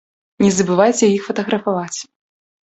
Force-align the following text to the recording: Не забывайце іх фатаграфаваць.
Не 0.45 0.49
забывайце 0.59 1.05
іх 1.17 1.29
фатаграфаваць. 1.29 1.97